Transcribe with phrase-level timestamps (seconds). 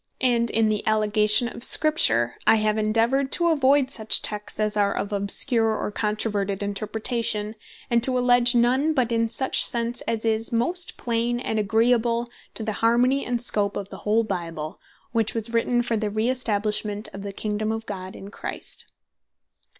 [0.21, 4.95] And in the allegation of Scripture, I have endeavoured to avoid such Texts as are
[4.97, 7.53] of obscure, or controverted Interpretation;
[7.87, 12.63] and to alledge none, but is such sense as is most plain, and agreeable to
[12.63, 14.79] the harmony and scope of the whole Bible;
[15.11, 18.91] which was written for the re establishment of the Kingdome of God in Christ.